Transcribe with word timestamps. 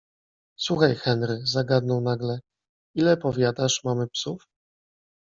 -Słuchaj, 0.65 0.95
Henry- 0.95 1.39
zagadnął 1.55 2.01
nagle- 2.01 2.39
ile, 2.99 3.17
powiadasz, 3.17 3.83
mamy 3.83 4.07
psów? 4.07 4.47